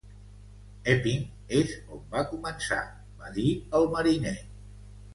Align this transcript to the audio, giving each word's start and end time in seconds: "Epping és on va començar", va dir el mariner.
"Epping 0.93 1.27
és 1.59 1.75
on 1.97 2.03
va 2.17 2.25
començar", 2.33 2.81
va 3.23 3.33
dir 3.39 3.49
el 3.83 3.91
mariner. 3.97 4.39